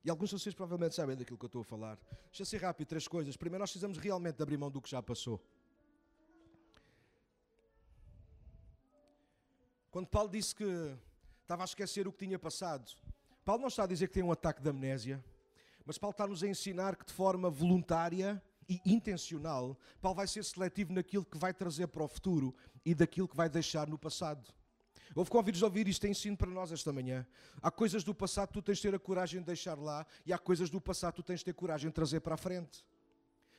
[0.03, 1.97] E alguns de vocês provavelmente sabem daquilo que eu estou a falar.
[2.25, 3.37] Deixa ser rápido, três coisas.
[3.37, 5.43] Primeiro, nós precisamos realmente abrir mão do que já passou.
[9.91, 10.97] Quando Paulo disse que
[11.41, 12.91] estava a esquecer o que tinha passado,
[13.43, 15.23] Paulo não está a dizer que tem um ataque de amnésia,
[15.85, 20.93] mas Paulo está-nos a ensinar que de forma voluntária e intencional, Paulo vai ser seletivo
[20.93, 24.53] naquilo que vai trazer para o futuro e daquilo que vai deixar no passado.
[25.13, 27.27] Houve convidos a ouvir isto, tem ensino para nós esta manhã.
[27.61, 30.31] Há coisas do passado que tu tens de ter a coragem de deixar lá e
[30.31, 32.85] há coisas do passado que tu tens de ter coragem de trazer para a frente.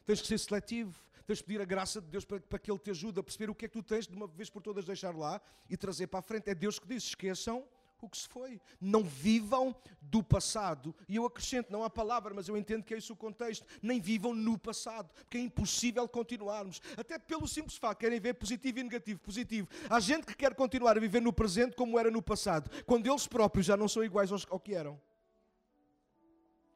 [0.06, 2.78] Tens que ser seletivo, tens de pedir a graça de Deus para, para que Ele
[2.78, 4.84] te ajude a perceber o que é que tu tens de uma vez por todas
[4.84, 6.48] deixar lá e trazer para a frente.
[6.48, 7.64] É Deus que diz: esqueçam
[8.06, 8.60] o que se foi.
[8.80, 10.94] Não vivam do passado.
[11.08, 13.66] E eu acrescento, não há palavra, mas eu entendo que é isso o contexto.
[13.80, 16.80] Nem vivam no passado, porque é impossível continuarmos.
[16.96, 19.20] Até pelo simples facto, querem ver positivo e negativo.
[19.20, 19.68] Positivo.
[19.88, 23.26] Há gente que quer continuar a viver no presente como era no passado, quando eles
[23.26, 25.00] próprios já não são iguais ao que eram.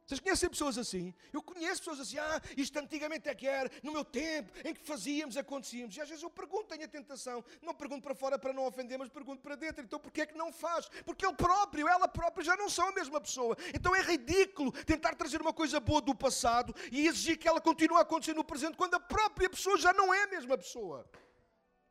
[0.07, 1.13] Vocês conhecem pessoas assim?
[1.33, 4.81] Eu conheço pessoas assim, ah, isto antigamente é que era, no meu tempo, em que
[4.81, 5.97] fazíamos, acontecíamos.
[5.97, 8.97] E às vezes eu pergunto, tenho a tentação, não pergunto para fora para não ofender,
[8.97, 9.85] mas pergunto para dentro.
[9.85, 10.89] Então porquê é que não faz?
[11.05, 13.57] Porque ele próprio, ela própria já não são a mesma pessoa.
[13.75, 17.99] Então é ridículo tentar trazer uma coisa boa do passado e exigir que ela continue
[17.99, 21.05] a acontecer no presente quando a própria pessoa já não é a mesma pessoa.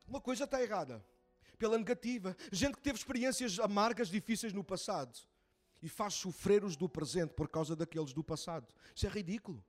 [0.07, 1.05] Uma coisa está errada.
[1.57, 2.35] Pela negativa.
[2.49, 5.19] Gente que teve experiências amargas, difíceis no passado
[5.85, 8.65] e faz sofrer os do presente por causa daqueles do passado.
[8.95, 9.63] Isso é ridículo.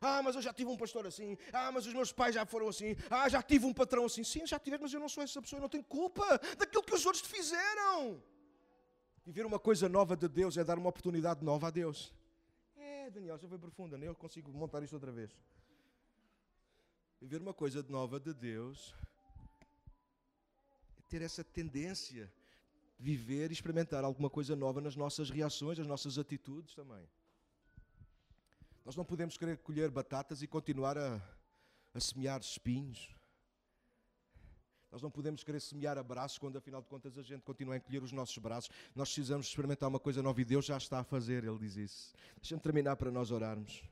[0.00, 1.36] Ah, mas eu já tive um pastor assim.
[1.52, 2.94] Ah, mas os meus pais já foram assim.
[3.10, 4.22] Ah, já tive um patrão assim.
[4.22, 5.58] Sim, já tiveste, mas eu não sou essa pessoa.
[5.58, 6.24] Eu não tenho culpa
[6.56, 8.22] daquilo que os outros te fizeram.
[9.26, 12.14] Viver uma coisa nova de Deus é dar uma oportunidade nova a Deus.
[12.76, 15.36] É, Daniel, já foi profunda, nem eu consigo montar isto outra vez.
[17.20, 18.94] Viver uma coisa nova de Deus
[20.98, 22.32] é ter essa tendência
[23.02, 27.04] viver e experimentar alguma coisa nova nas nossas reações, nas nossas atitudes também.
[28.84, 31.20] Nós não podemos querer colher batatas e continuar a,
[31.92, 33.10] a semear espinhos.
[34.90, 38.02] Nós não podemos querer semear abraços quando, afinal de contas, a gente continua a encolher
[38.02, 38.70] os nossos braços.
[38.94, 42.12] Nós precisamos experimentar uma coisa nova e Deus já está a fazer, Ele diz isso.
[42.36, 43.82] Deixa-me terminar para nós orarmos.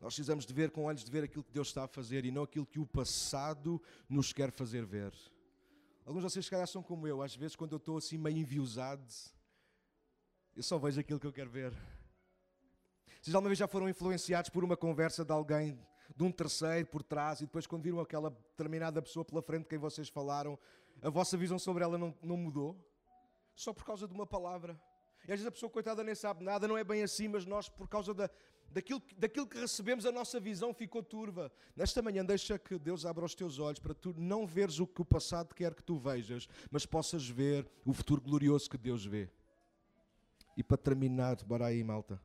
[0.00, 2.30] Nós precisamos de ver com olhos de ver aquilo que Deus está a fazer e
[2.30, 5.14] não aquilo que o passado nos quer fazer ver.
[6.04, 7.22] Alguns de vocês, se calhar, são como eu.
[7.22, 9.06] Às vezes, quando eu estou assim meio enviosado,
[10.56, 11.72] eu só vejo aquilo que eu quero ver.
[13.20, 15.78] Vocês alguma vez já foram influenciados por uma conversa de alguém,
[16.16, 19.68] de um terceiro por trás, e depois, quando viram aquela determinada pessoa pela frente de
[19.68, 20.58] quem vocês falaram,
[21.00, 22.76] a vossa visão sobre ela não, não mudou?
[23.54, 24.80] Só por causa de uma palavra.
[25.28, 27.68] E às vezes a pessoa, coitada, nem sabe nada, não é bem assim, mas nós,
[27.68, 28.28] por causa da,
[28.70, 31.52] daquilo, daquilo que recebemos, a nossa visão ficou turva.
[31.76, 35.00] Nesta manhã, deixa que Deus abra os teus olhos para tu não veres o que
[35.00, 39.28] o passado quer que tu vejas, mas possas ver o futuro glorioso que Deus vê.
[40.56, 42.20] E para terminar, bora aí, malta.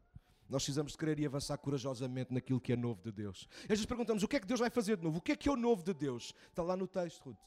[0.49, 3.47] Nós precisamos de querer e avançar corajosamente naquilo que é novo de Deus.
[3.61, 5.17] E às vezes perguntamos o que é que Deus vai fazer de novo?
[5.17, 6.33] O que é que é o novo de Deus?
[6.49, 7.37] Está lá no texto, Ruth.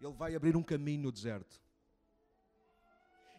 [0.00, 1.62] Ele vai abrir um caminho no deserto.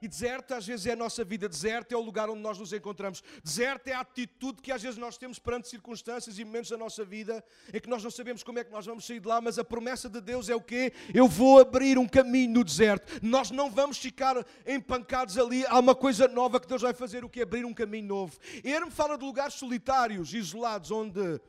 [0.01, 2.73] E deserto às vezes é a nossa vida, deserto é o lugar onde nós nos
[2.73, 6.77] encontramos, deserto é a atitude que às vezes nós temos perante circunstâncias e momentos da
[6.77, 9.41] nossa vida em que nós não sabemos como é que nós vamos sair de lá,
[9.41, 10.93] mas a promessa de Deus é o quê?
[11.13, 15.95] Eu vou abrir um caminho no deserto, nós não vamos ficar empancados ali, há uma
[15.95, 17.41] coisa nova que Deus vai fazer, o que?
[17.41, 18.37] Abrir um caminho novo.
[18.63, 21.39] Ele me fala de lugares solitários, isolados, onde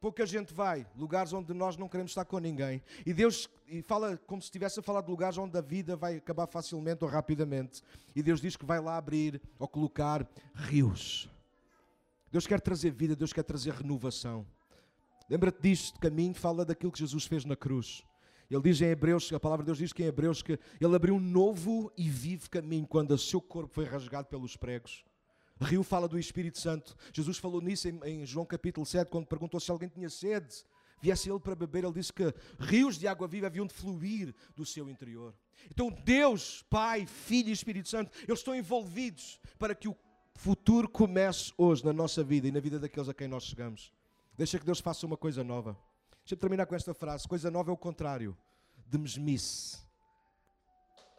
[0.00, 2.82] pouca gente vai, lugares onde nós não queremos estar com ninguém.
[3.04, 6.16] E Deus e fala como se estivesse a falar de lugares onde a vida vai
[6.16, 7.82] acabar facilmente ou rapidamente.
[8.16, 11.28] E Deus diz que vai lá abrir ou colocar rios.
[12.30, 14.46] Deus quer trazer vida, Deus quer trazer renovação.
[15.28, 18.02] Lembra-te disto, caminho, fala daquilo que Jesus fez na cruz.
[18.50, 21.16] Ele diz em Hebreus, a palavra de Deus diz que em Hebreus que ele abriu
[21.16, 25.04] um novo e vivo caminho quando o seu corpo foi rasgado pelos pregos.
[25.60, 26.96] Rio fala do Espírito Santo.
[27.12, 30.64] Jesus falou nisso em, em, João capítulo 7, quando perguntou se alguém tinha sede.
[31.00, 34.66] Viesse ele para beber, ele disse que rios de água viva haviam de fluir do
[34.66, 35.34] seu interior.
[35.70, 39.96] Então Deus, Pai, Filho e Espírito Santo, eles estão envolvidos para que o
[40.34, 43.92] futuro comece hoje na nossa vida e na vida daqueles a quem nós chegamos.
[44.36, 45.76] Deixa que Deus faça uma coisa nova.
[46.20, 47.26] Deixa eu terminar com esta frase.
[47.26, 48.36] Coisa nova é o contrário
[48.86, 49.78] de mesmice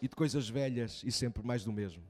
[0.02, 2.04] e de coisas velhas e sempre mais do mesmo.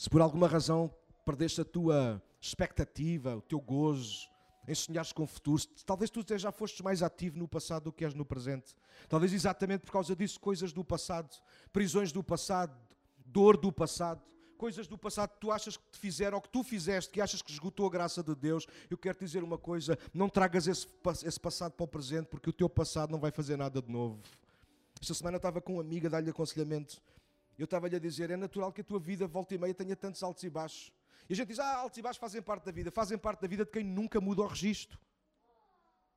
[0.00, 0.90] Se por alguma razão
[1.26, 4.30] perdeste a tua expectativa, o teu gozo,
[4.66, 8.06] em sonhares com o futuro, talvez tu já fostes mais ativo no passado do que
[8.06, 8.74] és no presente.
[9.10, 11.28] Talvez exatamente por causa disso, coisas do passado,
[11.70, 12.74] prisões do passado,
[13.26, 14.22] dor do passado,
[14.56, 17.42] coisas do passado que tu achas que te fizeram ou que tu fizeste, que achas
[17.42, 18.66] que esgotou a graça de Deus.
[18.88, 20.88] Eu quero te dizer uma coisa: não tragas esse,
[21.26, 24.18] esse passado para o presente, porque o teu passado não vai fazer nada de novo.
[24.98, 27.02] Esta semana eu estava com uma amiga, dar-lhe aconselhamento
[27.62, 30.22] eu estava-lhe a dizer: é natural que a tua vida, volta e meia, tenha tantos
[30.22, 30.92] altos e baixos.
[31.28, 32.90] E a gente diz: ah, altos e baixos fazem parte da vida.
[32.90, 34.98] Fazem parte da vida de quem nunca muda o registro.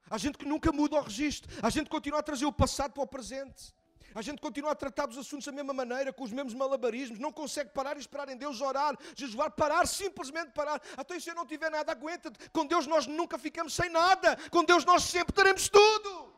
[0.10, 1.51] Há gente que nunca muda o registro.
[1.62, 3.73] Há gente continua a trazer o passado para o presente.
[4.15, 7.32] A gente continua a tratar dos assuntos da mesma maneira, com os mesmos malabarismos, não
[7.32, 10.79] consegue parar e esperar em Deus, orar, jejuar, parar, simplesmente parar.
[10.95, 12.32] Até se eu não tiver nada, aguenta.
[12.51, 14.38] Com Deus nós nunca ficamos sem nada.
[14.51, 16.33] Com Deus nós sempre teremos tudo.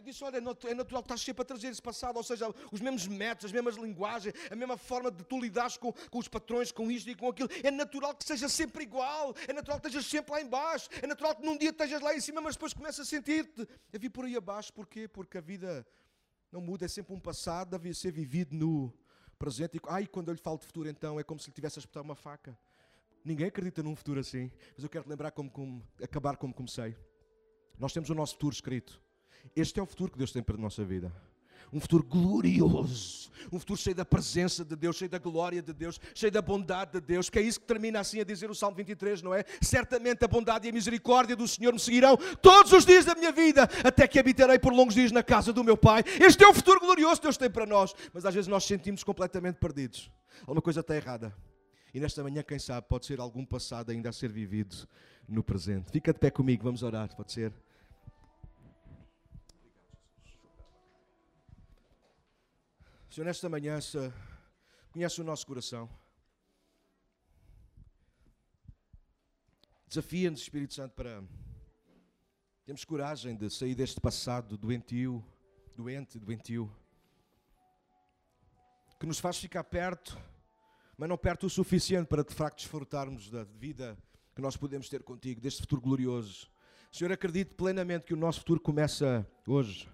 [0.00, 2.80] Eu disse: Olha, é natural que estás sempre a trazer esse passado, ou seja, os
[2.80, 6.72] mesmos métodos, as mesmas linguagens, a mesma forma de tu lidares com, com os patrões,
[6.72, 7.50] com isto e com aquilo.
[7.62, 11.36] É natural que seja sempre igual, é natural que estejas sempre lá embaixo, é natural
[11.36, 14.24] que num dia estejas lá em cima, mas depois começas a sentir-te a vir por
[14.24, 14.72] aí abaixo.
[14.72, 15.06] Porquê?
[15.06, 15.86] Porque a vida
[16.50, 18.90] não muda, é sempre um passado, deve ser vivido no
[19.38, 19.76] presente.
[19.76, 21.80] E, ai, quando eu lhe falo de futuro, então é como se lhe tivesse a
[21.80, 22.58] espetar uma faca.
[23.22, 26.96] Ninguém acredita num futuro assim, mas eu quero te lembrar como, como acabar como comecei.
[27.78, 29.09] Nós temos o nosso futuro escrito.
[29.54, 31.12] Este é o futuro que Deus tem para a nossa vida.
[31.72, 36.00] Um futuro glorioso, um futuro cheio da presença de Deus, cheio da glória de Deus,
[36.14, 38.76] cheio da bondade de Deus, que é isso que termina assim a dizer o Salmo
[38.76, 39.44] 23, não é?
[39.62, 43.30] Certamente a bondade e a misericórdia do Senhor me seguirão todos os dias da minha
[43.30, 46.02] vida, até que habitarei por longos dias na casa do meu Pai.
[46.20, 49.04] Este é o futuro glorioso que Deus tem para nós, mas às vezes nós sentimos
[49.04, 50.10] completamente perdidos.
[50.40, 51.32] Alguma coisa está errada.
[51.94, 54.88] E nesta manhã, quem sabe, pode ser algum passado ainda a ser vivido
[55.28, 55.90] no presente.
[55.90, 57.52] Fica de pé comigo, vamos orar, pode ser?
[63.10, 63.76] Senhor, nesta manhã,
[64.92, 65.90] conhece o nosso coração.
[69.88, 71.20] Desafia-nos, Espírito Santo, para
[72.64, 75.24] termos coragem de sair deste passado doentio,
[75.76, 76.72] doente, doentio,
[79.00, 80.16] que nos faz ficar perto,
[80.96, 83.98] mas não perto o suficiente para de facto desfrutarmos da vida
[84.36, 86.48] que nós podemos ter contigo, deste futuro glorioso.
[86.92, 89.90] Senhor, acredito plenamente que o nosso futuro começa hoje.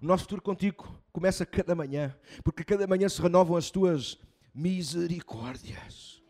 [0.00, 4.18] O nosso futuro contigo começa cada manhã, porque cada manhã se renovam as tuas
[4.54, 6.22] misericórdias.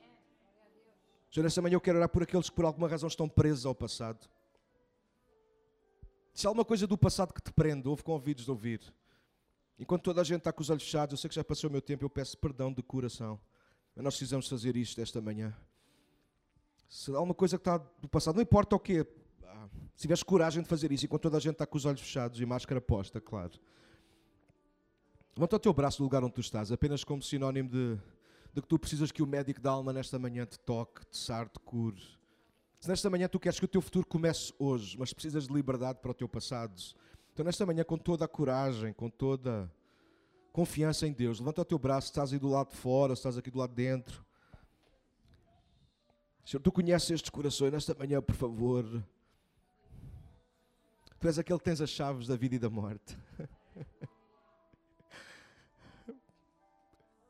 [1.31, 3.75] Senhor, nessa manhã eu quero orar por aqueles que por alguma razão estão presos ao
[3.75, 4.29] passado.
[6.35, 8.81] Se há alguma coisa do passado que te prende, ouve com ouvidos de ouvir.
[9.79, 11.73] Enquanto toda a gente está com os olhos fechados, eu sei que já passou o
[11.73, 13.41] meu tempo, eu peço perdão de coração.
[13.95, 15.55] Mas nós precisamos fazer isto esta manhã.
[16.89, 19.07] Se há alguma coisa que está do passado, não importa o quê,
[20.03, 22.41] se tiveres coragem de fazer isso, enquanto toda a gente está com os olhos fechados
[22.41, 23.53] e máscara posta, claro.
[25.37, 27.97] Levanta o teu braço do lugar onde tu estás, apenas como sinónimo de,
[28.53, 31.49] de que tu precisas que o médico da alma nesta manhã te toque, te sare,
[31.51, 32.03] te cure.
[32.81, 36.01] Se nesta manhã tu queres que o teu futuro comece hoje, mas precisas de liberdade
[36.01, 36.83] para o teu passado,
[37.33, 39.71] então nesta manhã, com toda a coragem, com toda
[40.51, 43.39] a confiança em Deus, levanta o teu braço, estás aí do lado de fora, estás
[43.39, 44.27] aqui do lado de dentro.
[46.45, 48.85] Senhor, tu conheces estes corações, nesta manhã, por favor,
[51.23, 53.17] Tu és aquele que tens as chaves da vida e da morte.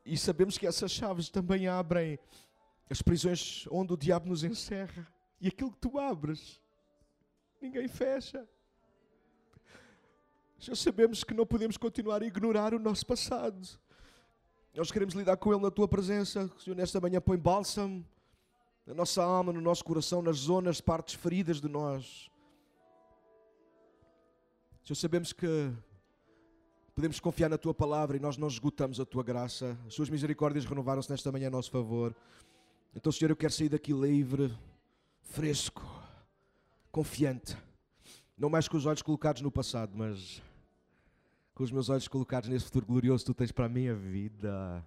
[0.03, 2.19] E sabemos que essas chaves também abrem
[2.89, 5.07] as prisões onde o diabo nos encerra.
[5.39, 6.59] E aquilo que tu abres,
[7.61, 8.49] ninguém fecha.
[10.59, 13.61] Já sabemos que não podemos continuar a ignorar o nosso passado.
[14.75, 16.51] Nós queremos lidar com ele na tua presença.
[16.59, 18.03] Senhor, nesta manhã põe bálsamo
[18.87, 22.32] na nossa alma, no nosso coração, nas zonas, partes feridas de nós.
[24.85, 25.73] Senhor, sabemos que
[26.93, 29.79] podemos confiar na tua palavra e nós não esgotamos a tua graça.
[29.87, 32.13] As suas misericórdias renovaram-se nesta manhã a nosso favor.
[32.93, 34.53] Então, Senhor, eu quero sair daqui livre,
[35.21, 35.83] fresco,
[36.91, 37.57] confiante.
[38.37, 40.43] Não mais com os olhos colocados no passado, mas
[41.55, 44.85] com os meus olhos colocados nesse futuro glorioso que tu tens para a minha vida.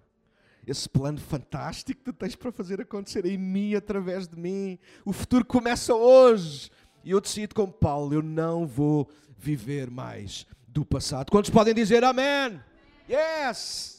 [0.66, 4.78] Esse plano fantástico que tu tens para fazer acontecer em mim, através de mim.
[5.06, 6.70] O futuro começa hoje.
[7.06, 11.30] E eu decido como Paulo, eu não vou viver mais do passado.
[11.30, 12.60] Quantos podem dizer amém?
[13.08, 13.95] Yes!